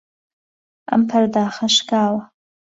ئەم 0.89 1.01
پەرداخە 1.09 1.67
شکاوە. 1.75 2.21